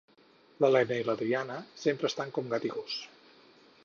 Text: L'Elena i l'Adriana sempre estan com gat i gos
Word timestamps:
L'Elena 0.63 0.95
i 1.01 1.03
l'Adriana 1.09 1.57
sempre 1.83 2.09
estan 2.13 2.33
com 2.39 2.49
gat 2.55 2.65
i 2.71 2.73
gos 2.79 2.97